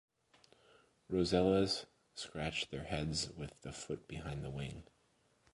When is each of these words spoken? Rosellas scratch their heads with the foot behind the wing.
Rosellas 1.11 1.85
scratch 2.15 2.71
their 2.71 2.85
heads 2.85 3.29
with 3.37 3.61
the 3.61 3.71
foot 3.71 4.07
behind 4.07 4.43
the 4.43 4.49
wing. 4.49 4.81